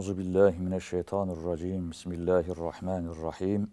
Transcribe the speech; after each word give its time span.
Euzu 0.00 0.18
billahi 0.18 0.58
mineşşeytanirracim. 0.58 1.90
Bismillahirrahmanirrahim. 1.90 3.70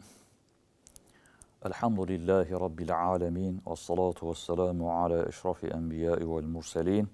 Elhamdülillahi 1.66 2.52
rabbil 2.52 3.04
alamin. 3.04 3.62
Ves 3.68 3.80
salatu 3.80 4.30
vesselamu 4.30 4.92
ala 4.92 5.28
eşrafi 5.28 5.68
enbiya'i 5.68 6.30
vel 6.30 6.46
murselin. 6.46 7.08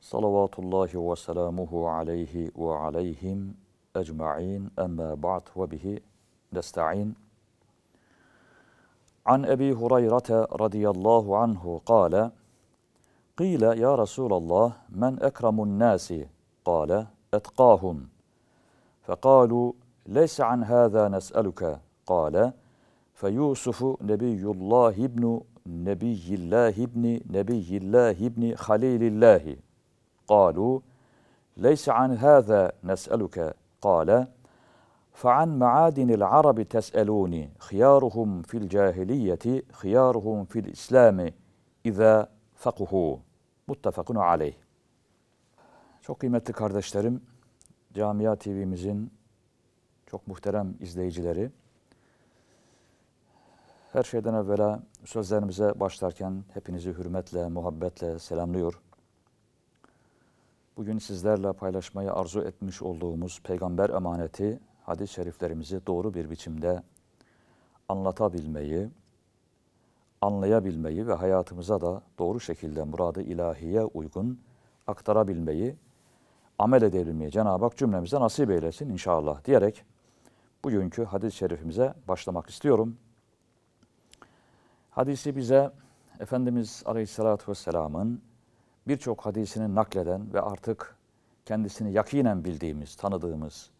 Salavatullahi 0.00 1.10
ve 1.10 1.16
selamuhu 1.16 1.90
aleyhi 1.90 2.52
ve 2.56 2.76
aleyhim 2.76 3.56
ecmaîn. 3.94 4.70
Emma 4.78 5.22
ba'd 5.22 5.42
ve 5.56 5.70
bihi 5.70 6.00
nesta'in. 6.52 7.16
An 9.24 9.42
Ebi 9.42 9.72
Hureyre 9.72 10.58
radıyallahu 10.60 11.36
anhu 11.36 11.80
قال 11.86 12.30
قيل 13.40 13.62
يا 13.84 13.92
رسول 14.02 14.32
الله 14.40 14.68
من 15.02 15.12
أكرم 15.28 15.56
الناس 15.62 16.12
قال 16.64 17.06
أتقاهم. 17.34 18.08
فقالوا 19.02 19.72
ليس 20.06 20.40
عن 20.40 20.64
هذا 20.64 21.08
نسألك. 21.08 21.80
قال 22.06 22.52
فيوسف 23.14 23.96
نبي 24.02 24.42
الله 24.42 24.88
ابن 24.88 25.40
نبي 25.66 26.34
الله 26.34 26.68
ابن 26.68 27.20
نبي 27.30 27.76
الله 27.76 28.10
ابن 28.10 28.54
خليل 28.54 29.02
الله. 29.02 29.56
قالوا 30.28 30.80
ليس 31.56 31.88
عن 31.88 32.16
هذا 32.16 32.72
نسألك. 32.84 33.56
قال 33.82 34.26
فعن 35.12 35.58
معادن 35.58 36.10
العرب 36.10 36.62
تسألوني 36.62 37.50
خيارهم 37.58 38.42
في 38.42 38.56
الجاهلية 38.56 39.62
خيارهم 39.72 40.44
في 40.44 40.58
الإسلام 40.58 41.32
إذا 41.86 42.28
فقهوا. 42.54 43.16
muttefakun 43.70 44.18
aleyh. 44.18 44.69
Çok 46.02 46.20
kıymetli 46.20 46.52
kardeşlerim, 46.52 47.22
Camia 47.94 48.36
TV'mizin 48.36 49.12
çok 50.06 50.26
muhterem 50.26 50.74
izleyicileri, 50.80 51.50
her 53.92 54.02
şeyden 54.02 54.34
evvela 54.34 54.82
sözlerimize 55.04 55.80
başlarken 55.80 56.44
hepinizi 56.54 56.92
hürmetle, 56.92 57.48
muhabbetle 57.48 58.18
selamlıyor. 58.18 58.80
Bugün 60.76 60.98
sizlerle 60.98 61.52
paylaşmayı 61.52 62.12
arzu 62.12 62.42
etmiş 62.42 62.82
olduğumuz 62.82 63.40
peygamber 63.40 63.90
emaneti, 63.90 64.60
hadis-i 64.84 65.14
şeriflerimizi 65.14 65.86
doğru 65.86 66.14
bir 66.14 66.30
biçimde 66.30 66.82
anlatabilmeyi, 67.88 68.88
anlayabilmeyi 70.20 71.06
ve 71.06 71.14
hayatımıza 71.14 71.80
da 71.80 72.02
doğru 72.18 72.40
şekilde 72.40 72.84
muradı 72.84 73.22
ilahiye 73.22 73.84
uygun 73.84 74.40
aktarabilmeyi, 74.86 75.76
amel 76.60 76.82
edebilmeyi 76.82 77.30
Cenab-ı 77.30 77.64
Hak 77.64 77.76
cümlemize 77.76 78.20
nasip 78.20 78.50
eylesin 78.50 78.90
inşallah 78.90 79.44
diyerek 79.44 79.84
bugünkü 80.64 81.04
hadis-i 81.04 81.36
şerifimize 81.36 81.94
başlamak 82.08 82.50
istiyorum. 82.50 82.96
Hadisi 84.90 85.36
bize 85.36 85.70
Efendimiz 86.20 86.82
Aleyhisselatü 86.86 87.50
Vesselam'ın 87.50 88.22
birçok 88.88 89.26
hadisini 89.26 89.74
nakleden 89.74 90.34
ve 90.34 90.40
artık 90.40 90.96
kendisini 91.44 91.92
yakinen 91.92 92.44
bildiğimiz, 92.44 92.96
tanıdığımız, 92.96 93.70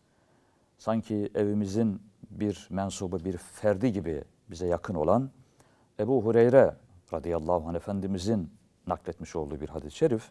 sanki 0.79 1.31
evimizin 1.35 2.03
bir 2.31 2.69
mensubu, 2.71 3.25
bir 3.25 3.37
ferdi 3.37 3.93
gibi 3.93 4.25
bize 4.51 4.67
yakın 4.67 4.95
olan 4.95 5.31
Ebu 5.99 6.25
Hureyre 6.25 6.77
radıyallahu 7.13 7.69
anh 7.69 7.75
Efendimizin 7.75 8.51
nakletmiş 8.87 9.37
olduğu 9.37 9.61
bir 9.61 9.69
hadis-i 9.69 9.97
şerif 9.97 10.31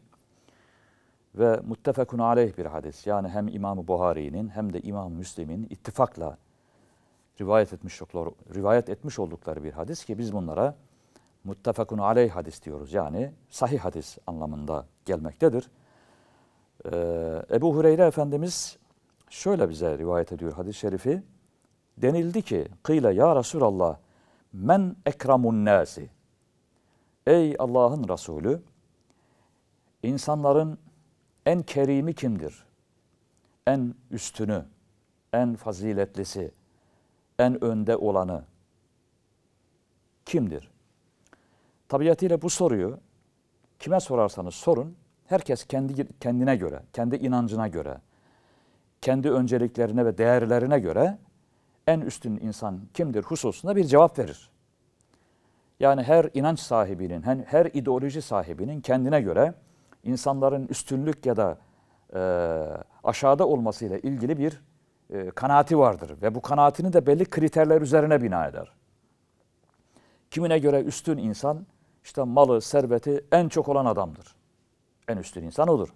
ve 1.35 1.59
muttefekun 1.67 2.19
aleyh 2.19 2.57
bir 2.57 2.65
hadis. 2.65 3.07
Yani 3.07 3.29
hem 3.29 3.47
İmam-ı 3.47 3.87
Buhari'nin 3.87 4.49
hem 4.49 4.73
de 4.73 4.81
İmam 4.81 5.11
Müslim'in 5.11 5.67
ittifakla 5.69 6.37
rivayet 7.41 7.73
etmiş, 7.73 8.01
rivayet 8.55 8.89
etmiş 8.89 9.19
oldukları 9.19 9.63
bir 9.63 9.71
hadis 9.71 10.05
ki 10.05 10.17
biz 10.17 10.33
bunlara 10.33 10.75
muttefekun 11.43 11.97
aleyh 11.97 12.31
hadis 12.31 12.63
diyoruz. 12.63 12.93
Yani 12.93 13.31
sahih 13.49 13.79
hadis 13.79 14.17
anlamında 14.27 14.85
gelmektedir. 15.05 15.69
Ee, 16.85 17.45
Ebu 17.51 17.75
Hureyre 17.75 18.05
Efendimiz 18.05 18.77
şöyle 19.29 19.69
bize 19.69 19.97
rivayet 19.97 20.31
ediyor 20.31 20.53
hadis-i 20.53 20.79
şerifi. 20.79 21.23
Denildi 21.97 22.41
ki, 22.41 22.67
kıyle 22.83 23.13
ya 23.13 23.35
Resulallah, 23.35 23.97
Men 24.53 24.95
ekramun 25.05 25.65
nasi. 25.65 26.09
Ey 27.27 27.55
Allah'ın 27.59 28.07
Resulü, 28.07 28.61
insanların 30.03 30.77
en 31.45 31.61
kerimi 31.61 32.13
kimdir? 32.13 32.65
En 33.67 33.95
üstünü, 34.11 34.65
en 35.33 35.55
faziletlisi, 35.55 36.51
en 37.39 37.63
önde 37.63 37.97
olanı 37.97 38.43
kimdir? 40.25 40.71
Tabiatıyla 41.87 42.41
bu 42.41 42.49
soruyu 42.49 42.99
kime 43.79 43.99
sorarsanız 43.99 44.55
sorun, 44.55 44.95
herkes 45.25 45.65
kendi 45.65 46.07
kendine 46.19 46.55
göre, 46.55 46.81
kendi 46.93 47.15
inancına 47.15 47.67
göre, 47.67 47.97
kendi 49.01 49.31
önceliklerine 49.31 50.05
ve 50.05 50.17
değerlerine 50.17 50.79
göre 50.79 51.17
en 51.87 52.01
üstün 52.01 52.37
insan 52.37 52.81
kimdir 52.93 53.23
hususunda 53.23 53.75
bir 53.75 53.83
cevap 53.83 54.19
verir. 54.19 54.49
Yani 55.79 56.03
her 56.03 56.29
inanç 56.33 56.59
sahibinin, 56.59 57.21
her 57.21 57.65
ideoloji 57.65 58.21
sahibinin 58.21 58.81
kendine 58.81 59.21
göre 59.21 59.53
insanların 60.09 60.67
üstünlük 60.67 61.25
ya 61.25 61.37
da 61.37 61.57
e, 62.13 62.19
aşağıda 63.03 63.47
olmasıyla 63.47 63.97
ilgili 63.97 64.37
bir 64.37 64.61
e, 65.09 65.29
kanaati 65.29 65.79
vardır. 65.79 66.21
Ve 66.21 66.35
bu 66.35 66.41
kanaatini 66.41 66.93
de 66.93 67.07
belli 67.07 67.25
kriterler 67.25 67.81
üzerine 67.81 68.21
bina 68.21 68.47
eder. 68.47 68.71
Kimine 70.31 70.59
göre 70.59 70.81
üstün 70.81 71.17
insan, 71.17 71.65
işte 72.03 72.23
malı, 72.23 72.61
serveti 72.61 73.25
en 73.31 73.49
çok 73.49 73.69
olan 73.69 73.85
adamdır. 73.85 74.35
En 75.07 75.17
üstün 75.17 75.43
insan 75.43 75.67
odur. 75.67 75.93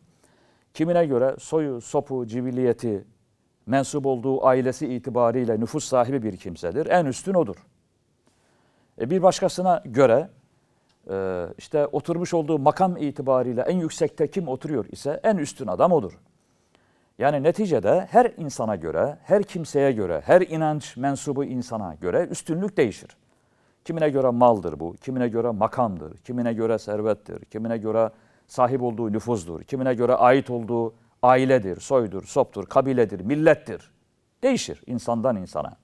Kimine 0.74 1.06
göre 1.06 1.36
soyu, 1.40 1.82
sopu, 1.82 2.28
cibilliyeti, 2.28 3.06
mensup 3.66 4.06
olduğu 4.06 4.46
ailesi 4.46 4.94
itibariyle 4.94 5.60
nüfus 5.60 5.86
sahibi 5.86 6.24
bir 6.24 6.38
kimsedir. 6.38 6.86
En 6.86 7.06
üstün 7.06 7.34
odur. 7.34 7.56
E 9.02 9.10
bir 9.10 9.24
başkasına 9.24 9.84
göre 9.86 10.30
e, 11.10 11.48
işte 11.58 11.88
oturmuş 11.88 12.34
olduğu 12.34 12.60
makam 12.60 12.98
itibariyle 12.98 13.62
en 13.62 13.78
yüksekte 13.78 14.32
kim 14.32 14.48
oturuyor 14.48 14.86
ise 14.92 15.20
en 15.24 15.38
üstün 15.38 15.68
adam 15.68 15.92
odur. 15.92 16.20
Yani 17.20 17.44
neticede 17.44 18.08
her 18.12 18.32
insana 18.38 18.76
göre, 18.76 19.18
her 19.24 19.44
kimseye 19.44 19.92
göre, 19.92 20.22
her 20.26 20.42
inanç 20.42 20.98
mensubu 20.98 21.44
insana 21.44 21.96
göre 21.96 22.28
üstünlük 22.32 22.78
değişir. 22.78 23.18
Kimine 23.86 24.10
göre 24.10 24.30
maldır 24.30 24.80
bu, 24.80 24.94
kimine 24.94 25.28
göre 25.28 25.50
makamdır, 25.52 26.18
kimine 26.18 26.54
göre 26.54 26.80
servettir, 26.80 27.46
kimine 27.46 27.78
göre 27.78 28.10
sahip 28.48 28.82
olduğu 28.82 29.12
nüfuzdur, 29.12 29.64
kimine 29.64 29.94
göre 29.94 30.14
ait 30.14 30.50
olduğu 30.50 30.94
ailedir, 31.22 31.80
soydur, 31.80 32.24
soptur, 32.24 32.66
kabiledir, 32.66 33.20
millettir. 33.20 33.92
Değişir 34.44 34.82
insandan 34.88 35.36
insana. 35.36 35.76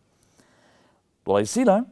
Dolayısıyla 1.25 1.85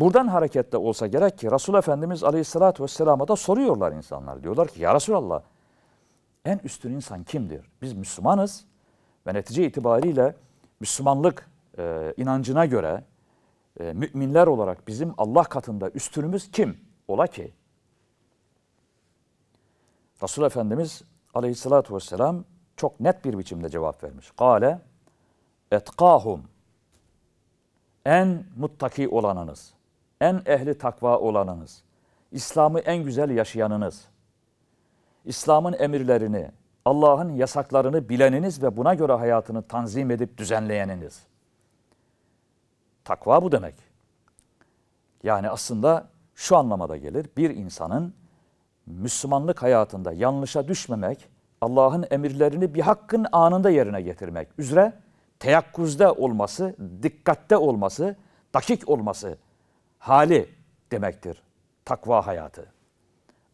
buradan 0.00 0.26
hareketle 0.26 0.78
olsa 0.78 1.06
gerek 1.06 1.38
ki 1.38 1.50
Resul 1.50 1.74
Efendimiz 1.74 2.24
Aleyhisselatü 2.24 2.82
Vesselam'a 2.82 3.28
da 3.28 3.36
soruyorlar 3.36 3.92
insanlar. 3.92 4.42
Diyorlar 4.42 4.68
ki 4.68 4.82
ya 4.82 4.94
Resulallah 4.94 5.42
en 6.44 6.58
üstün 6.58 6.92
insan 6.92 7.24
kimdir? 7.24 7.70
Biz 7.82 7.92
Müslümanız 7.92 8.64
ve 9.26 9.34
netice 9.34 9.66
itibariyle 9.66 10.34
Müslümanlık 10.80 11.50
e, 11.78 12.14
inancına 12.16 12.66
göre 12.66 13.04
e, 13.80 13.92
müminler 13.92 14.46
olarak 14.46 14.88
bizim 14.88 15.14
Allah 15.18 15.44
katında 15.44 15.90
üstünümüz 15.90 16.50
kim? 16.50 16.78
Ola 17.08 17.26
ki 17.26 17.52
Resul 20.22 20.42
Efendimiz 20.42 21.02
Aleyhisselatü 21.34 21.94
Vesselam 21.94 22.44
çok 22.76 23.00
net 23.00 23.24
bir 23.24 23.38
biçimde 23.38 23.68
cevap 23.68 24.04
vermiş. 24.04 24.30
Kale 24.38 24.80
etkahum 25.72 26.42
en 28.04 28.44
muttaki 28.56 29.08
olanınız, 29.08 29.74
en 30.20 30.42
ehli 30.46 30.78
takva 30.78 31.18
olanınız, 31.18 31.82
İslam'ı 32.32 32.80
en 32.80 33.04
güzel 33.04 33.30
yaşayanınız, 33.30 34.08
İslam'ın 35.24 35.76
emirlerini, 35.78 36.50
Allah'ın 36.84 37.30
yasaklarını 37.30 38.08
bileniniz 38.08 38.62
ve 38.62 38.76
buna 38.76 38.94
göre 38.94 39.12
hayatını 39.12 39.62
tanzim 39.62 40.10
edip 40.10 40.38
düzenleyeniniz. 40.38 41.22
Takva 43.04 43.42
bu 43.42 43.52
demek. 43.52 43.74
Yani 45.22 45.50
aslında 45.50 46.08
şu 46.34 46.56
anlamada 46.56 46.96
gelir. 46.96 47.26
Bir 47.36 47.50
insanın 47.50 48.14
Müslümanlık 48.86 49.62
hayatında 49.62 50.12
yanlışa 50.12 50.68
düşmemek, 50.68 51.28
Allah'ın 51.60 52.06
emirlerini 52.10 52.74
bir 52.74 52.80
hakkın 52.80 53.26
anında 53.32 53.70
yerine 53.70 54.02
getirmek 54.02 54.48
üzere 54.58 54.92
teyakkuzda 55.38 56.12
olması, 56.12 56.76
dikkatte 57.02 57.56
olması, 57.56 58.16
dakik 58.54 58.88
olması 58.88 59.38
hali 60.00 60.48
demektir 60.92 61.42
takva 61.84 62.26
hayatı. 62.26 62.66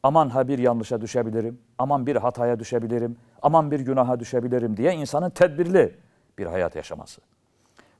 aman 0.03 0.29
ha 0.29 0.49
bir 0.49 0.59
yanlışa 0.59 1.01
düşebilirim, 1.01 1.61
aman 1.79 2.07
bir 2.07 2.17
hataya 2.17 2.59
düşebilirim, 2.59 3.17
aman 3.43 3.71
bir 3.71 3.81
günaha 3.81 4.21
düşebilirim 4.21 4.77
diye 4.77 4.95
insanın 4.95 5.31
tedbirli 5.31 5.99
bir 6.39 6.47
hayat 6.47 6.77
yaşaması. 6.77 7.21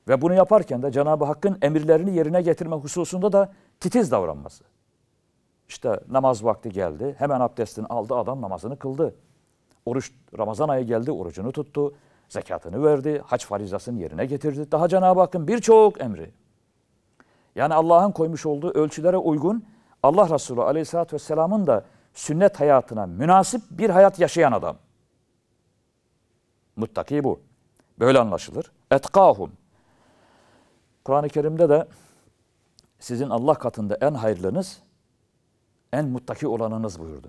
Ve 0.07 0.21
bunu 0.21 0.33
yaparken 0.33 0.81
de 0.81 0.91
Cenab-ı 0.91 1.25
Hakk'ın 1.25 1.57
emirlerini 1.61 2.15
yerine 2.15 2.41
getirme 2.41 2.75
hususunda 2.75 3.31
da 3.31 3.51
titiz 3.79 4.11
davranması. 4.11 4.63
İşte 5.69 5.99
namaz 6.09 6.43
vakti 6.43 6.69
geldi, 6.69 7.15
hemen 7.17 7.39
abdestini 7.39 7.85
aldı, 7.85 8.15
adam 8.15 8.41
namazını 8.41 8.79
kıldı. 8.79 9.15
Oruç, 9.85 10.11
Ramazan 10.37 10.69
ayı 10.69 10.85
geldi, 10.85 11.11
orucunu 11.11 11.51
tuttu, 11.51 11.95
zekatını 12.29 12.83
verdi, 12.83 13.21
hac 13.25 13.45
farizasını 13.45 13.99
yerine 13.99 14.25
getirdi. 14.25 14.71
Daha 14.71 14.87
Cenab-ı 14.87 15.19
Hakk'ın 15.19 15.47
birçok 15.47 16.01
emri. 16.01 16.31
Yani 17.57 17.73
Allah'ın 17.73 18.11
koymuş 18.11 18.45
olduğu 18.45 18.71
ölçülere 18.71 19.17
uygun 19.17 19.65
Allah 20.03 20.29
Resulü 20.29 20.61
Aleyhisselatü 20.61 21.13
Vesselam'ın 21.13 21.67
da 21.67 21.85
sünnet 22.13 22.59
hayatına 22.59 23.05
münasip 23.05 23.61
bir 23.71 23.89
hayat 23.89 24.19
yaşayan 24.19 24.51
adam. 24.51 24.77
Muttaki 26.75 27.23
bu. 27.23 27.39
Böyle 27.99 28.19
anlaşılır. 28.19 28.71
Etkahum. 28.91 29.51
Kur'an-ı 31.05 31.29
Kerim'de 31.29 31.69
de 31.69 31.87
sizin 32.99 33.29
Allah 33.29 33.53
katında 33.53 33.97
en 34.01 34.13
hayırlınız, 34.13 34.79
en 35.93 36.07
muttaki 36.07 36.47
olanınız 36.47 36.99
buyurdu. 36.99 37.27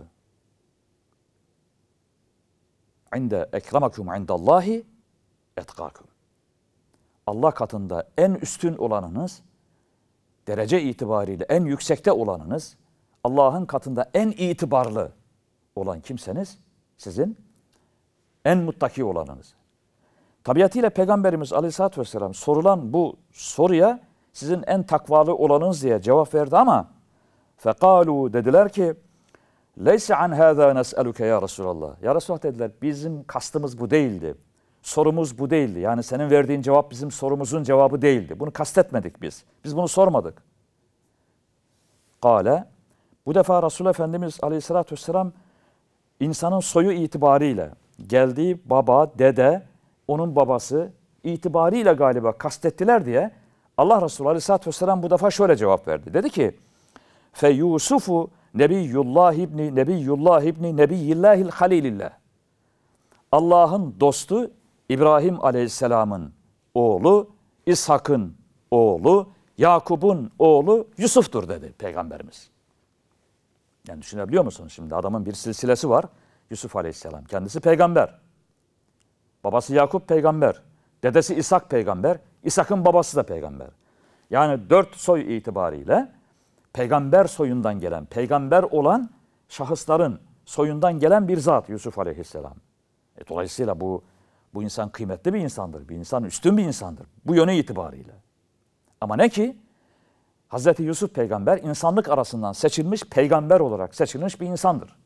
İnde 3.17 3.49
ekremakum 3.53 4.15
indallahi 4.15 4.87
etkakum. 5.57 6.07
Allah 7.27 7.51
katında 7.51 8.09
en 8.19 8.35
üstün 8.35 8.77
olanınız, 8.77 9.43
derece 10.49 10.83
itibariyle 10.83 11.45
en 11.45 11.65
yüksekte 11.65 12.13
olanınız, 12.13 12.77
Allah'ın 13.25 13.67
katında 13.67 14.11
en 14.15 14.29
itibarlı 14.31 15.13
olan 15.77 16.01
kimseniz 16.01 16.59
sizin 16.97 17.37
en 18.45 18.59
muttaki 18.59 19.05
olanınız. 19.05 19.55
Tabiatıyla 20.45 20.91
Peygamberimiz 20.91 21.53
Aleyhisselatü 21.53 22.01
Vesselam 22.01 22.35
sorulan 22.35 22.93
bu 22.93 23.17
soruya 23.33 24.01
sizin 24.33 24.65
en 24.67 24.83
takvalı 24.83 25.35
olanınız 25.35 25.83
diye 25.83 26.03
cevap 26.03 26.35
verdi 26.35 26.57
ama 26.57 26.91
fekalu 27.57 28.33
dediler 28.33 28.69
ki 28.69 28.95
Leyse 29.85 30.17
an 30.17 30.31
hâzâ 30.31 30.73
nes'eluke 30.73 31.27
ya 31.27 31.43
Resulallah. 31.43 32.03
Ya 32.03 32.15
Resulallah 32.15 32.43
dediler 32.43 32.71
bizim 32.83 33.25
kastımız 33.25 33.81
bu 33.81 33.91
değildi. 33.91 34.35
Sorumuz 34.83 35.39
bu 35.39 35.51
değildi. 35.51 35.81
Yani 35.81 36.03
senin 36.03 36.31
verdiğin 36.31 36.63
cevap 36.63 36.91
bizim 36.91 37.11
sorumuzun 37.11 37.63
cevabı 37.63 38.03
değildi. 38.03 38.41
Bunu 38.41 38.51
kastetmedik 38.51 39.23
biz. 39.23 39.45
Biz 39.65 39.77
bunu 39.77 39.89
sormadık. 39.89 40.43
Kale 42.23 42.65
bu 43.27 43.35
defa 43.35 43.63
Resul 43.63 43.87
Efendimiz 43.87 44.39
Aleyhisselatü 44.43 44.93
Vesselam 44.93 45.33
insanın 46.21 46.61
soyu 46.61 46.93
itibariyle 46.93 47.71
geldiği 48.07 48.59
baba, 48.65 49.13
dede, 49.19 49.63
onun 50.09 50.37
babası 50.37 50.93
itibariyle 51.25 51.93
galiba 51.93 52.33
kastettiler 52.33 53.07
diye 53.07 53.31
Allah 53.77 54.03
Resulü 54.03 54.29
Aleyhisselatü 54.29 54.69
Vesselam 54.69 55.03
bu 55.03 55.11
defa 55.11 55.31
şöyle 55.31 55.57
cevap 55.57 55.89
verdi. 55.89 56.15
Dedi 56.15 56.31
ki 56.31 56.57
Fe 57.33 57.49
Yusufu 57.49 58.31
Nebiyullah 58.55 59.35
ibni 59.35 59.75
Nebiyullah 59.75 60.43
ibni 60.43 60.77
Nebiyillahil 60.77 61.49
Halilillah. 61.49 62.11
Allah'ın 63.33 63.95
dostu 64.01 64.51
İbrahim 64.89 65.45
Aleyhisselam'ın 65.45 66.33
oğlu, 66.75 67.31
İshak'ın 67.67 68.35
oğlu, 68.71 69.31
Yakub'un 69.59 70.31
oğlu 70.39 70.89
Yusuf'tur 70.99 71.49
dedi 71.49 71.73
Peygamberimiz. 71.79 72.51
Yani 73.89 74.03
düşünebiliyor 74.03 74.45
musunuz 74.45 74.73
şimdi 74.73 74.95
adamın 74.95 75.27
bir 75.27 75.33
silsilesi 75.33 75.91
var. 75.91 76.05
Yusuf 76.51 76.77
Aleyhisselam. 76.77 77.25
Kendisi 77.25 77.61
peygamber. 77.61 78.19
Babası 79.45 79.75
Yakup 79.75 80.09
peygamber. 80.09 80.63
Dedesi 81.03 81.35
İshak 81.35 81.71
peygamber. 81.71 82.19
İshak'ın 82.45 82.85
babası 82.85 83.17
da 83.17 83.23
peygamber. 83.23 83.69
Yani 84.31 84.71
dört 84.71 84.97
soy 84.97 85.37
itibariyle 85.37 86.13
peygamber 86.73 87.25
soyundan 87.25 87.81
gelen, 87.81 88.05
peygamber 88.05 88.63
olan 88.63 89.11
şahısların 89.49 90.21
soyundan 90.45 90.99
gelen 90.99 91.29
bir 91.29 91.37
zat 91.37 91.69
Yusuf 91.69 91.99
Aleyhisselam. 91.99 92.55
E, 93.19 93.29
dolayısıyla 93.29 93.81
bu 93.81 94.03
bu 94.55 94.63
insan 94.63 94.89
kıymetli 94.89 95.35
bir 95.35 95.41
insandır. 95.41 95.89
Bir 95.89 95.97
insan 95.97 96.25
üstün 96.25 96.57
bir 96.57 96.65
insandır. 96.65 97.07
Bu 97.25 97.35
yönü 97.35 97.55
itibariyle. 97.55 98.13
Ama 99.01 99.17
ne 99.17 99.29
ki 99.29 99.57
Hz. 100.49 100.67
Yusuf 100.79 101.15
peygamber 101.15 101.59
insanlık 101.59 102.09
arasından 102.09 102.53
seçilmiş 102.53 103.05
peygamber 103.05 103.61
olarak 103.61 103.95
seçilmiş 103.95 104.41
bir 104.41 104.47
insandır. 104.47 104.97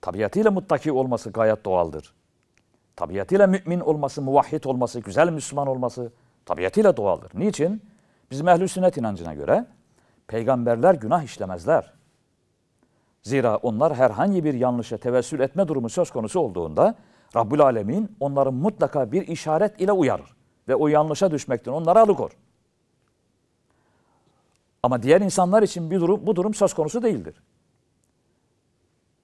Tabiatıyla 0.00 0.50
muttaki 0.50 0.92
olması 0.92 1.30
gayet 1.30 1.64
doğaldır. 1.64 2.14
Tabiatıyla 2.96 3.46
mümin 3.46 3.80
olması, 3.80 4.22
muvahhid 4.22 4.64
olması, 4.64 5.00
güzel 5.00 5.30
Müslüman 5.32 5.66
olması 5.66 6.12
tabiatıyla 6.46 6.96
doğaldır. 6.96 7.30
Niçin? 7.34 7.82
Bizim 8.30 8.48
ehl 8.48 8.66
sünnet 8.66 8.96
inancına 8.96 9.34
göre 9.34 9.66
peygamberler 10.26 10.94
günah 10.94 11.22
işlemezler. 11.22 11.97
Zira 13.28 13.56
onlar 13.56 13.94
herhangi 13.94 14.44
bir 14.44 14.54
yanlışa 14.54 14.96
tevessül 14.96 15.40
etme 15.40 15.68
durumu 15.68 15.88
söz 15.88 16.10
konusu 16.10 16.40
olduğunda 16.40 16.94
Rabbül 17.36 17.60
Alemin 17.60 18.16
onları 18.20 18.52
mutlaka 18.52 19.12
bir 19.12 19.28
işaret 19.28 19.80
ile 19.80 19.92
uyarır 19.92 20.36
ve 20.68 20.74
o 20.74 20.88
yanlışa 20.88 21.30
düşmekten 21.30 21.72
onları 21.72 22.00
alıkor. 22.00 22.30
Ama 24.82 25.02
diğer 25.02 25.20
insanlar 25.20 25.62
için 25.62 25.90
bir 25.90 26.00
durum, 26.00 26.26
bu 26.26 26.36
durum 26.36 26.54
söz 26.54 26.74
konusu 26.74 27.02
değildir. 27.02 27.42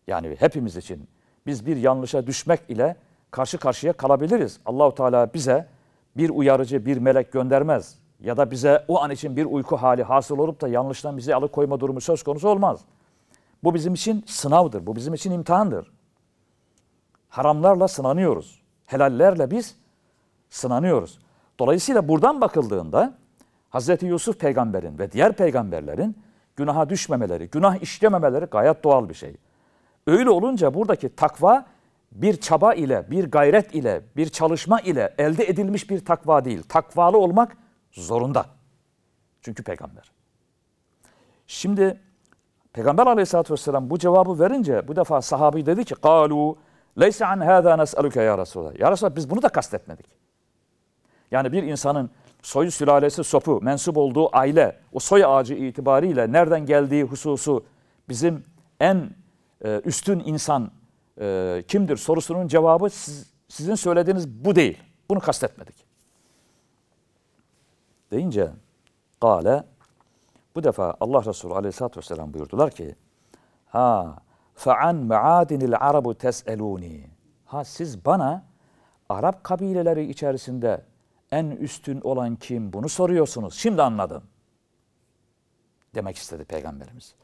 Yani 0.07 0.37
hepimiz 0.39 0.77
için 0.77 1.09
biz 1.47 1.67
bir 1.67 1.77
yanlışa 1.77 2.27
düşmek 2.27 2.61
ile 2.69 2.97
karşı 3.31 3.59
karşıya 3.59 3.93
kalabiliriz. 3.93 4.61
Allahu 4.67 4.95
Teala 4.95 5.35
bize 5.35 5.69
bir 6.17 6.31
uyarıcı, 6.31 6.87
bir 6.87 6.97
melek 6.97 7.33
göndermez 7.33 7.99
ya 8.21 8.37
da 8.37 8.51
bize 8.51 8.85
o 8.89 9.03
an 9.03 9.11
için 9.11 9.37
bir 9.37 9.45
uyku 9.45 9.77
hali 9.77 10.03
hasıl 10.03 10.39
olup 10.39 10.61
da 10.61 10.69
yanlıştan 10.69 11.17
bizi 11.17 11.35
alıkoyma 11.35 11.81
durumu 11.81 12.01
söz 12.01 12.23
konusu 12.23 12.49
olmaz. 12.49 12.85
Bu 13.65 13.75
bizim 13.75 13.95
için 13.95 14.25
sınavdır, 14.27 14.87
bu 14.87 14.97
bizim 14.97 15.15
için 15.15 15.31
imtihandır. 15.31 15.93
Haramlarla 17.29 17.89
sınanıyoruz, 17.89 18.63
helallerle 18.87 19.51
biz 19.51 19.77
sınanıyoruz. 20.51 21.19
Dolayısıyla 21.59 22.09
buradan 22.09 22.41
bakıldığında 22.41 23.19
Hz. 23.71 24.03
Yusuf 24.03 24.41
peygamberin 24.41 24.99
ve 24.99 25.13
diğer 25.13 25.33
peygamberlerin 25.33 26.17
günaha 26.57 26.89
düşmemeleri, 26.89 27.51
günah 27.51 27.83
işlememeleri 27.83 28.45
gayet 28.45 28.85
doğal 28.85 29.09
bir 29.09 29.15
şey. 29.15 29.37
Öyle 30.07 30.31
olunca 30.31 30.75
buradaki 30.75 31.17
takva 31.17 31.67
bir 32.13 32.41
çaba 32.41 32.75
ile, 32.75 33.11
bir 33.11 33.31
gayret 33.31 33.75
ile, 33.75 34.03
bir 34.17 34.29
çalışma 34.29 34.81
ile 34.81 35.15
elde 35.19 35.45
edilmiş 35.45 35.91
bir 35.91 36.05
takva 36.05 36.45
değil. 36.45 36.63
Takvalı 36.69 37.19
olmak 37.19 37.57
zorunda. 37.93 38.47
Çünkü 39.43 39.63
peygamber. 39.63 40.13
Şimdi 41.47 42.01
Peygamber 42.74 43.08
aleyhissalatü 43.08 43.54
vesselam 43.54 43.90
bu 43.90 44.00
cevabı 44.00 44.40
verince 44.40 44.88
bu 44.88 44.96
defa 44.96 45.22
sahabi 45.22 45.66
dedi 45.66 45.86
ki 45.86 45.96
قَالُوا 45.96 46.56
لَيْسَ 46.98 47.24
عَنْ 47.24 47.44
هَذَا 47.46 47.84
نَسْأَلُكَ 47.84 48.26
ya 48.26 48.38
Resulallah. 48.38 48.80
Ya 48.80 48.92
Resulallah 48.92 49.16
biz 49.16 49.30
bunu 49.30 49.42
da 49.42 49.50
kastetmedik. 49.50 50.06
Yani 51.32 51.52
bir 51.52 51.64
insanın 51.64 52.10
soyu 52.42 52.72
sülalesi 52.72 53.24
sopu, 53.24 53.62
mensup 53.62 53.98
olduğu 53.98 54.36
aile, 54.38 54.80
o 54.94 55.00
soy 55.00 55.26
ağacı 55.26 55.54
itibariyle 55.54 56.32
nereden 56.32 56.66
geldiği 56.66 57.04
hususu 57.04 57.66
bizim 58.10 58.46
en 58.80 59.10
e, 59.66 59.82
üstün 59.86 60.20
insan 60.20 60.72
e, 61.22 61.64
kimdir 61.68 61.98
sorusunun 61.98 62.48
cevabı 62.48 62.90
siz, 62.90 63.34
sizin 63.48 63.76
söylediğiniz 63.76 64.30
bu 64.30 64.56
değil. 64.56 64.78
Bunu 65.10 65.20
kastetmedik. 65.20 65.76
Deyince 68.12 68.50
Kale 69.22 69.64
bu 70.55 70.65
defa 70.65 70.95
Allah 71.01 71.25
Resulü 71.25 71.55
Aleyhisselatü 71.55 71.99
Vesselam 72.01 72.35
buyurdular 72.35 72.71
ki 72.71 72.95
ha 73.67 74.17
fa'an 74.55 74.97
maadinil 74.97 75.77
arabu 75.81 76.15
tes'eluni 76.15 77.11
ha 77.45 77.65
siz 77.65 78.05
bana 78.05 78.45
Arap 79.09 79.45
kabileleri 79.45 80.11
içerisinde 80.11 80.85
en 81.33 81.47
üstün 81.47 82.01
olan 82.01 82.37
kim 82.37 82.73
bunu 82.73 82.89
soruyorsunuz. 82.89 83.55
Şimdi 83.55 83.83
anladım. 83.83 84.23
Demek 85.95 86.17
istedi 86.17 86.45
Peygamberimiz. 86.45 87.15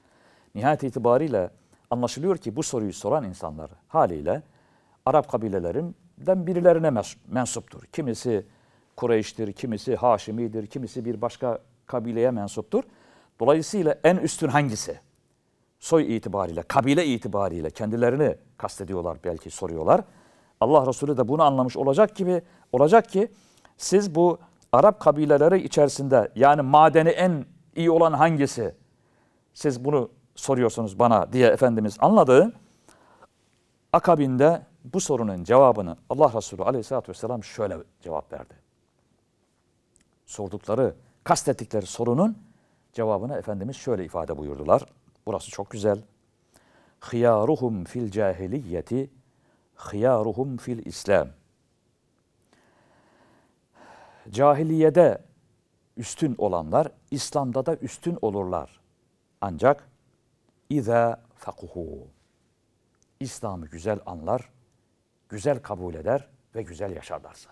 Nihayet 0.55 0.83
itibariyle 0.83 1.51
anlaşılıyor 1.91 2.37
ki 2.37 2.57
bu 2.57 2.63
soruyu 2.63 2.93
soran 2.93 3.25
insanlar 3.25 3.71
haliyle 3.89 4.43
Arap 5.07 5.29
kabilelerinden 5.29 6.47
birilerine 6.47 7.03
mensuptur. 7.29 7.83
Kimisi 7.83 8.47
Kureyş'tir, 8.97 9.53
kimisi 9.53 9.97
Haşimi'dir, 9.97 10.67
kimisi 10.67 11.05
bir 11.05 11.21
başka 11.21 11.59
kabileye 11.87 12.31
mensuptur. 12.31 12.85
Dolayısıyla 13.41 13.95
en 14.05 14.17
üstün 14.17 14.49
hangisi? 14.49 15.01
Soy 15.79 16.17
itibariyle, 16.17 16.63
kabile 16.63 17.07
itibariyle 17.07 17.71
kendilerini 17.71 18.37
kastediyorlar 18.57 19.19
belki 19.25 19.51
soruyorlar. 19.51 20.01
Allah 20.61 20.87
Resulü 20.87 21.17
de 21.17 21.29
bunu 21.29 21.43
anlamış 21.43 21.77
olacak 21.77 22.17
gibi 22.17 22.43
olacak 22.73 23.09
ki 23.09 23.29
siz 23.77 24.15
bu 24.15 24.39
Arap 24.73 25.01
kabileleri 25.01 25.63
içerisinde 25.63 26.33
yani 26.35 26.63
madeni 26.63 27.09
en 27.09 27.45
iyi 27.77 27.91
olan 27.91 28.13
hangisi? 28.13 28.75
Siz 29.55 29.85
bunu 29.85 30.11
soruyorsunuz 30.35 30.99
bana 30.99 31.33
diye 31.33 31.49
Efendimiz 31.49 31.97
anladı. 32.01 32.53
Akabinde 33.93 34.67
bu 34.85 35.01
sorunun 35.01 35.45
cevabını 35.45 35.97
Allah 36.11 36.33
Resulü 36.37 36.63
aleyhissalatü 36.63 37.09
vesselam 37.09 37.45
şöyle 37.45 37.77
cevap 38.01 38.33
verdi. 38.33 38.55
Sordukları, 40.27 40.95
kastettikleri 41.25 41.87
sorunun 41.87 42.50
cevabını 42.93 43.37
Efendimiz 43.37 43.77
şöyle 43.77 44.05
ifade 44.05 44.39
buyurdular. 44.39 44.87
Burası 45.27 45.51
çok 45.51 45.71
güzel. 45.71 46.03
Hıyaruhum 47.01 47.85
fil 47.85 48.11
cahiliyeti, 48.11 49.11
hıyaruhum 49.75 50.57
fil 50.57 50.87
İslam. 50.87 51.29
Cahiliyede 54.31 55.19
üstün 55.97 56.35
olanlar 56.39 56.89
İslam'da 57.11 57.67
da 57.67 57.77
üstün 57.77 58.19
olurlar. 58.23 58.81
Ancak 59.41 59.89
İza 60.71 61.21
fakuhu. 61.37 62.09
İslam'ı 63.21 63.67
güzel 63.67 63.99
anlar, 64.07 64.51
güzel 65.29 65.63
kabul 65.63 65.95
eder 65.95 66.29
ve 66.55 66.63
güzel 66.63 66.97
yaşarlarsa. 66.97 67.51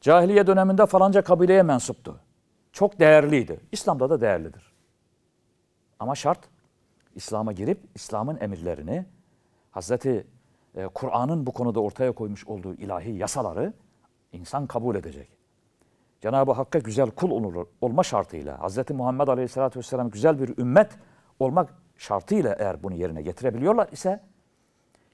Cahiliye 0.00 0.46
döneminde 0.46 0.86
falanca 0.86 1.22
kabileye 1.24 1.62
mensuptu. 1.62 2.20
Çok 2.72 3.00
değerliydi. 3.00 3.60
İslam'da 3.72 4.10
da 4.10 4.20
değerlidir. 4.20 4.72
Ama 5.98 6.14
şart 6.14 6.38
İslam'a 7.14 7.52
girip 7.52 7.80
İslam'ın 7.94 8.38
emirlerini, 8.40 9.06
Hazreti 9.70 10.26
e, 10.74 10.86
Kur'an'ın 10.86 11.46
bu 11.46 11.52
konuda 11.52 11.80
ortaya 11.80 12.12
koymuş 12.12 12.46
olduğu 12.46 12.74
ilahi 12.74 13.10
yasaları 13.10 13.72
insan 14.32 14.66
kabul 14.66 14.96
edecek. 14.96 15.28
Cenab-ı 16.20 16.52
Hakk'a 16.52 16.78
güzel 16.78 17.10
kul 17.10 17.30
olur, 17.30 17.66
olma 17.80 18.02
şartıyla, 18.02 18.68
Hz. 18.68 18.90
Muhammed 18.90 19.28
Aleyhisselatü 19.28 19.78
Vesselam 19.78 20.10
güzel 20.10 20.40
bir 20.40 20.58
ümmet 20.58 20.90
olmak 21.38 21.74
şartıyla 21.96 22.56
eğer 22.58 22.82
bunu 22.82 22.94
yerine 22.94 23.22
getirebiliyorlar 23.22 23.88
ise, 23.92 24.20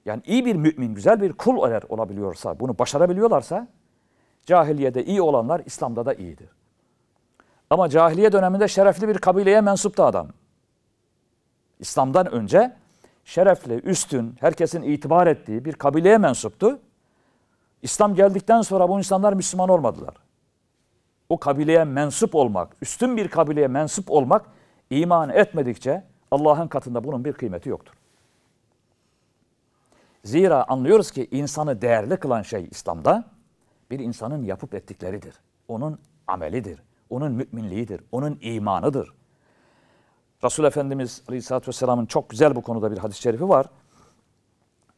yani 0.04 0.22
iyi 0.26 0.46
bir 0.46 0.56
mümin, 0.56 0.94
güzel 0.94 1.22
bir 1.22 1.32
kul 1.32 1.70
eğer 1.70 1.82
olabiliyorsa, 1.88 2.60
bunu 2.60 2.78
başarabiliyorlarsa, 2.78 3.68
cahiliyede 4.46 5.04
iyi 5.04 5.22
olanlar 5.22 5.62
İslam'da 5.66 6.06
da 6.06 6.14
iyidir. 6.14 6.57
Ama 7.70 7.88
cahiliye 7.88 8.32
döneminde 8.32 8.68
şerefli 8.68 9.08
bir 9.08 9.18
kabileye 9.18 9.60
mensuptu 9.60 10.02
adam. 10.02 10.28
İslam'dan 11.78 12.32
önce 12.32 12.76
şerefli, 13.24 13.74
üstün, 13.74 14.36
herkesin 14.40 14.82
itibar 14.82 15.26
ettiği 15.26 15.64
bir 15.64 15.72
kabileye 15.72 16.18
mensuptu. 16.18 16.78
İslam 17.82 18.14
geldikten 18.14 18.62
sonra 18.62 18.88
bu 18.88 18.98
insanlar 18.98 19.32
Müslüman 19.32 19.68
olmadılar 19.68 20.14
o 21.28 21.38
kabileye 21.38 21.84
mensup 21.84 22.34
olmak, 22.34 22.76
üstün 22.82 23.16
bir 23.16 23.28
kabileye 23.28 23.68
mensup 23.68 24.10
olmak 24.10 24.46
iman 24.90 25.30
etmedikçe 25.30 26.04
Allah'ın 26.30 26.68
katında 26.68 27.04
bunun 27.04 27.24
bir 27.24 27.32
kıymeti 27.32 27.68
yoktur. 27.68 27.94
Zira 30.24 30.64
anlıyoruz 30.68 31.10
ki 31.10 31.28
insanı 31.30 31.80
değerli 31.82 32.16
kılan 32.16 32.42
şey 32.42 32.68
İslam'da 32.70 33.24
bir 33.90 33.98
insanın 33.98 34.42
yapıp 34.42 34.74
ettikleridir. 34.74 35.34
Onun 35.68 35.98
amelidir, 36.26 36.82
onun 37.10 37.32
müminliğidir, 37.32 38.00
onun 38.12 38.38
imanıdır. 38.40 39.14
Resul 40.44 40.64
Efendimiz 40.64 41.22
Aleyhisselatü 41.28 41.68
Vesselam'ın 41.68 42.06
çok 42.06 42.30
güzel 42.30 42.56
bu 42.56 42.62
konuda 42.62 42.92
bir 42.92 42.98
hadis-i 42.98 43.22
şerifi 43.22 43.48
var. 43.48 43.66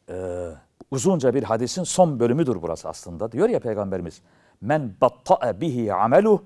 Ee, 0.09 0.49
uzunca 0.91 1.33
bir 1.33 1.43
hadisin 1.43 1.83
son 1.83 2.19
bölümüdür 2.19 2.61
burası 2.61 2.89
aslında. 2.89 3.31
Diyor 3.31 3.49
ya 3.49 3.59
Peygamberimiz, 3.59 4.21
men 4.61 4.95
batta'a 5.01 5.61
bihi 5.61 5.93
amelu 5.93 6.43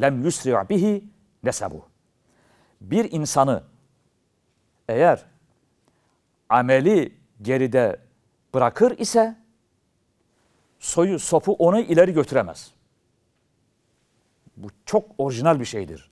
lem 0.00 0.22
yusri' 0.22 0.68
bihi 0.68 1.04
nesebu. 1.44 1.84
Bir 2.80 3.12
insanı 3.12 3.62
eğer 4.88 5.24
ameli 6.48 7.14
geride 7.42 8.00
bırakır 8.54 8.98
ise 8.98 9.36
soyu 10.78 11.18
sopu 11.18 11.52
onu 11.52 11.80
ileri 11.80 12.12
götüremez. 12.12 12.75
Bu 14.56 14.68
çok 14.86 15.04
orijinal 15.18 15.60
bir 15.60 15.64
şeydir. 15.64 16.10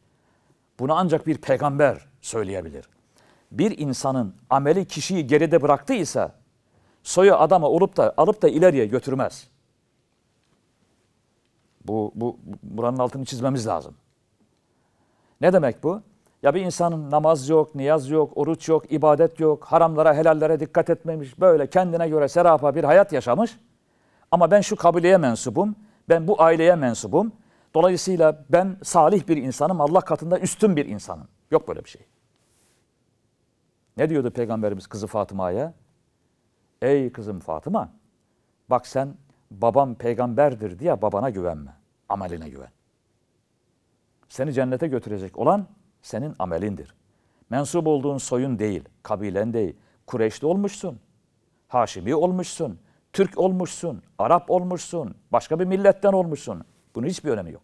Bunu 0.79 0.95
ancak 0.95 1.27
bir 1.27 1.39
peygamber 1.39 2.07
söyleyebilir. 2.21 2.89
Bir 3.53 3.79
insanın 3.79 4.35
ameli 4.51 4.85
kişiyi 4.85 5.27
geride 5.27 5.63
bıraktıysa 5.63 6.35
soyu 7.03 7.35
adama 7.35 7.69
olup 7.69 7.97
da 7.97 8.15
alıp 8.17 8.43
da 8.43 8.49
ileriye 8.49 8.87
götürmez. 8.87 9.49
Bu, 11.85 12.13
bu 12.15 12.39
buranın 12.63 12.99
altını 12.99 13.25
çizmemiz 13.25 13.67
lazım. 13.67 13.95
Ne 15.41 15.53
demek 15.53 15.83
bu? 15.83 16.03
Ya 16.43 16.55
bir 16.55 16.61
insanın 16.61 17.11
namaz 17.11 17.49
yok, 17.49 17.75
niyaz 17.75 18.11
yok, 18.11 18.33
oruç 18.37 18.69
yok, 18.69 18.93
ibadet 18.93 19.41
yok, 19.41 19.65
haramlara, 19.65 20.15
helallere 20.15 20.61
dikkat 20.61 20.91
etmemiş, 20.91 21.41
böyle 21.41 21.67
kendine 21.67 22.09
göre 22.09 22.29
serapa 22.29 22.75
bir 22.75 22.85
hayat 22.85 23.13
yaşamış. 23.13 23.59
Ama 24.31 24.51
ben 24.51 24.61
şu 24.61 24.77
kabileye 24.77 25.17
mensubum, 25.17 25.77
ben 26.09 26.29
bu 26.29 26.43
aileye 26.43 26.75
mensubum. 26.75 27.33
Dolayısıyla 27.75 28.45
ben 28.51 28.77
salih 28.83 29.29
bir 29.29 29.37
insanım, 29.37 29.81
Allah 29.81 30.01
katında 30.01 30.39
üstün 30.39 30.77
bir 30.77 30.87
insanım. 30.87 31.29
Yok 31.51 31.69
böyle 31.69 31.85
bir 31.85 31.91
şey. 31.91 32.07
Ne 33.97 34.11
diyordu 34.11 34.31
Peygamberimiz 34.31 34.87
kızı 34.87 35.07
Fatıma'ya? 35.07 35.75
Ey 36.83 37.13
kızım 37.13 37.41
Fatıma, 37.41 37.93
bak 38.71 38.87
sen 38.87 39.15
babam 39.51 39.95
peygamberdir 39.95 40.79
diye 40.79 41.03
babana 41.03 41.31
güvenme. 41.31 41.77
Ameline 42.09 42.49
güven. 42.49 42.71
Seni 44.29 44.53
cennete 44.53 44.87
götürecek 44.87 45.39
olan 45.39 45.67
senin 46.03 46.35
amelindir. 46.39 46.95
Mensup 47.51 47.87
olduğun 47.87 48.19
soyun 48.19 48.59
değil, 48.59 48.85
kabilen 49.03 49.53
değil. 49.53 49.77
Kureyşli 50.07 50.47
olmuşsun, 50.47 51.01
Haşimi 51.69 52.15
olmuşsun, 52.15 52.79
Türk 53.13 53.39
olmuşsun, 53.39 54.03
Arap 54.19 54.51
olmuşsun, 54.51 55.15
başka 55.33 55.61
bir 55.61 55.65
milletten 55.65 56.13
olmuşsun. 56.13 56.65
Bunun 56.95 57.07
hiçbir 57.07 57.31
önemi 57.31 57.53
yok. 57.53 57.63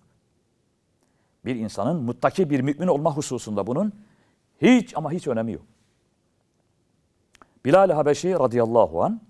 Bir 1.44 1.56
insanın 1.56 2.02
muttaki 2.02 2.50
bir 2.50 2.60
mümin 2.60 2.87
olma 2.87 3.16
hususunda 3.16 3.66
bunun 3.66 3.92
hiç 4.62 4.96
ama 4.96 5.12
hiç 5.12 5.26
önemi 5.26 5.52
yok. 5.52 5.64
Bilal-i 7.64 7.92
Habeşi 7.92 8.32
radıyallahu 8.32 9.02
an 9.02 9.20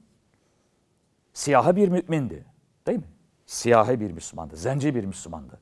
siyahi 1.33 1.77
bir 1.77 1.89
mümindi. 1.89 2.45
Değil 2.87 2.99
mi? 2.99 3.05
Siyahi 3.47 4.01
bir 4.01 4.11
Müslümandı, 4.11 4.57
zenci 4.57 4.95
bir 4.95 5.05
Müslümandı. 5.05 5.61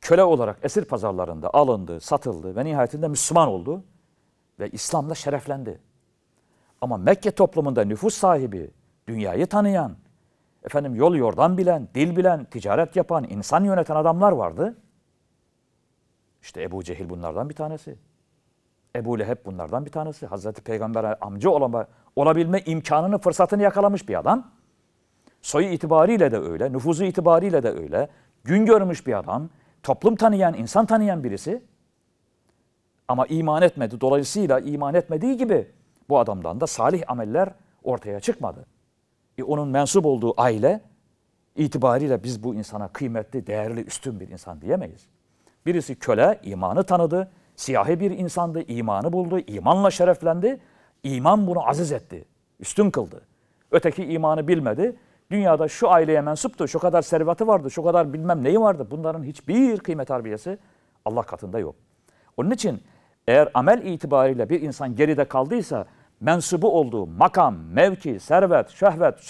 Köle 0.00 0.24
olarak 0.24 0.58
esir 0.62 0.84
pazarlarında 0.84 1.50
alındı, 1.54 2.00
satıldı 2.00 2.56
ve 2.56 2.64
nihayetinde 2.64 3.08
Müslüman 3.08 3.48
oldu 3.48 3.84
ve 4.60 4.70
İslam'la 4.70 5.14
şereflendi. 5.14 5.80
Ama 6.80 6.96
Mekke 6.96 7.30
toplumunda 7.30 7.84
nüfus 7.84 8.14
sahibi, 8.14 8.70
dünyayı 9.08 9.46
tanıyan, 9.46 9.96
efendim 10.66 10.94
yol 10.94 11.14
yordan 11.14 11.58
bilen, 11.58 11.88
dil 11.94 12.16
bilen, 12.16 12.44
ticaret 12.44 12.96
yapan, 12.96 13.26
insan 13.30 13.64
yöneten 13.64 13.96
adamlar 13.96 14.32
vardı. 14.32 14.76
İşte 16.42 16.62
Ebu 16.62 16.84
Cehil 16.84 17.08
bunlardan 17.08 17.48
bir 17.48 17.54
tanesi. 17.54 17.96
Ebu 18.96 19.18
Leheb 19.18 19.36
bunlardan 19.44 19.84
bir 19.86 19.90
tanesi. 19.90 20.26
Hazreti 20.26 20.62
Peygamber'e 20.62 21.14
amca 21.14 21.50
olama, 21.50 21.86
olabilme 22.16 22.60
imkanını, 22.60 23.18
fırsatını 23.18 23.62
yakalamış 23.62 24.08
bir 24.08 24.18
adam. 24.18 24.50
Soyu 25.42 25.66
itibariyle 25.66 26.32
de 26.32 26.38
öyle, 26.38 26.72
nüfuzu 26.72 27.04
itibariyle 27.04 27.62
de 27.62 27.70
öyle. 27.70 28.08
Gün 28.44 28.66
görmüş 28.66 29.06
bir 29.06 29.18
adam, 29.18 29.48
toplum 29.82 30.16
tanıyan, 30.16 30.54
insan 30.54 30.86
tanıyan 30.86 31.24
birisi. 31.24 31.62
Ama 33.08 33.26
iman 33.26 33.62
etmedi. 33.62 34.00
Dolayısıyla 34.00 34.60
iman 34.60 34.94
etmediği 34.94 35.36
gibi 35.36 35.70
bu 36.08 36.18
adamdan 36.18 36.60
da 36.60 36.66
salih 36.66 37.02
ameller 37.08 37.48
ortaya 37.82 38.20
çıkmadı. 38.20 38.66
E 39.38 39.42
onun 39.42 39.68
mensup 39.68 40.06
olduğu 40.06 40.40
aile 40.40 40.80
itibariyle 41.56 42.22
biz 42.22 42.42
bu 42.42 42.54
insana 42.54 42.88
kıymetli, 42.88 43.46
değerli, 43.46 43.84
üstün 43.84 44.20
bir 44.20 44.28
insan 44.28 44.60
diyemeyiz. 44.60 45.06
Birisi 45.66 45.94
köle, 45.94 46.40
imanı 46.42 46.84
tanıdı, 46.84 47.30
siyahi 47.56 48.00
bir 48.00 48.10
insandı, 48.10 48.62
imanı 48.62 49.12
buldu, 49.12 49.38
imanla 49.38 49.90
şereflendi. 49.90 50.60
İman 51.02 51.46
bunu 51.46 51.68
aziz 51.68 51.92
etti, 51.92 52.24
üstün 52.60 52.90
kıldı. 52.90 53.20
Öteki 53.70 54.04
imanı 54.04 54.48
bilmedi. 54.48 54.96
Dünyada 55.30 55.68
şu 55.68 55.90
aileye 55.90 56.20
mensuptu, 56.20 56.68
şu 56.68 56.78
kadar 56.78 57.02
servetı 57.02 57.46
vardı, 57.46 57.70
şu 57.70 57.82
kadar 57.82 58.12
bilmem 58.12 58.44
neyi 58.44 58.60
vardı. 58.60 58.86
Bunların 58.90 59.24
hiçbir 59.24 59.78
kıymet 59.78 60.10
harbiyesi 60.10 60.58
Allah 61.04 61.22
katında 61.22 61.58
yok. 61.58 61.74
Onun 62.36 62.50
için 62.50 62.82
eğer 63.28 63.48
amel 63.54 63.82
itibariyle 63.86 64.48
bir 64.48 64.62
insan 64.62 64.96
geride 64.96 65.24
kaldıysa 65.24 65.86
mensubu 66.20 66.70
olduğu 66.78 67.06
makam, 67.06 67.56
mevki, 67.56 68.20
servet, 68.20 68.70
şehvet, 68.70 69.20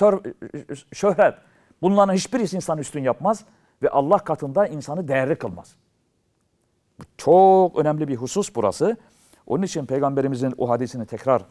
şöhret 0.93 1.35
bunların 1.83 2.15
hiçbirisi 2.15 2.57
insanı 2.57 2.81
üstün 2.81 3.03
yapmaz 3.03 3.45
ve 3.83 3.89
Allah 3.89 4.19
katında 4.19 4.67
insanı 4.67 5.09
değerli 5.09 5.37
kılmaz. 5.37 5.77
Çok 7.17 7.79
önemli 7.79 8.09
bir 8.09 8.17
husus 8.17 8.55
burası. 8.55 8.97
Onun 9.47 9.63
için 9.63 9.87
Peygamberimizin 9.87 10.55
o 10.59 10.69
hadisini 10.69 11.07
tekrar 11.07 11.43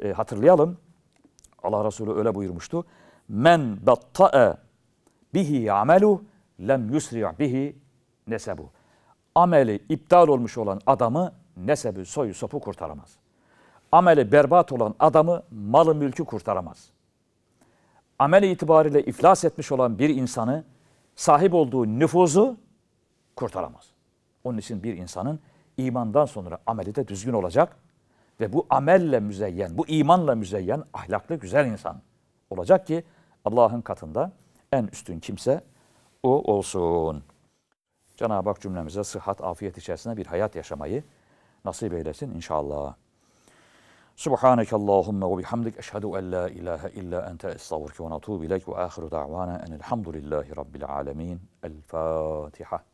e, 0.00 0.12
hatırlayalım. 0.12 0.78
Allah 1.62 1.84
Resulü 1.84 2.12
öyle 2.12 2.34
buyurmuştu. 2.34 2.84
Men 3.28 3.86
batta'e 3.86 4.56
bihi 5.34 5.72
amelu 5.72 6.22
lem 6.60 6.92
yusri' 6.92 7.38
bihi 7.38 7.76
nesebu. 8.26 8.70
ameli 9.34 9.80
iptal 9.88 10.28
olmuş 10.28 10.58
olan 10.58 10.80
adamı 10.86 11.32
nesebi, 11.56 12.04
soyu, 12.04 12.34
sopu 12.34 12.60
kurtaramaz. 12.60 13.23
Ameli 13.94 14.32
berbat 14.32 14.72
olan 14.72 14.94
adamı 14.98 15.42
malı 15.50 15.94
mülkü 15.94 16.24
kurtaramaz. 16.24 16.90
Ameli 18.18 18.50
itibariyle 18.50 19.04
iflas 19.04 19.44
etmiş 19.44 19.72
olan 19.72 19.98
bir 19.98 20.08
insanı 20.08 20.64
sahip 21.16 21.54
olduğu 21.54 21.86
nüfuzu 21.86 22.56
kurtaramaz. 23.36 23.90
Onun 24.44 24.58
için 24.58 24.82
bir 24.82 24.96
insanın 24.96 25.40
imandan 25.76 26.24
sonra 26.24 26.58
ameli 26.66 26.94
de 26.94 27.08
düzgün 27.08 27.32
olacak 27.32 27.76
ve 28.40 28.52
bu 28.52 28.66
amelle 28.70 29.20
müzeyyen, 29.20 29.78
bu 29.78 29.86
imanla 29.86 30.34
müzeyyen, 30.34 30.84
ahlaklı, 30.92 31.34
güzel 31.34 31.66
insan 31.66 32.00
olacak 32.50 32.86
ki 32.86 33.04
Allah'ın 33.44 33.80
katında 33.80 34.32
en 34.72 34.86
üstün 34.86 35.20
kimse 35.20 35.64
o 36.22 36.52
olsun. 36.52 37.24
Cenab-ı 38.16 38.48
Hak 38.48 38.60
cümlemize 38.60 39.04
sıhhat, 39.04 39.40
afiyet 39.40 39.78
içerisinde 39.78 40.16
bir 40.16 40.26
hayat 40.26 40.56
yaşamayı 40.56 41.04
nasip 41.64 41.92
eylesin 41.94 42.30
inşallah. 42.34 42.94
سبحانك 44.24 44.74
اللهم 44.74 45.22
وبحمدك 45.22 45.78
أشهد 45.78 46.04
أن 46.04 46.30
لا 46.30 46.46
إله 46.46 46.86
إلا 46.86 47.30
أنت 47.30 47.44
أستغفرك 47.44 48.00
ونتوب 48.00 48.42
إليك 48.42 48.68
وآخر 48.68 49.08
دعوانا 49.08 49.66
أن 49.66 49.72
الحمد 49.72 50.08
لله 50.08 50.44
رب 50.54 50.76
العالمين. 50.76 51.40
الفاتحة. 51.64 52.93